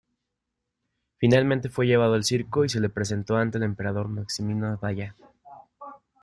[1.19, 5.15] Finalmente fue llevado al circo y se le presentó ante el emperador Maximino Daya.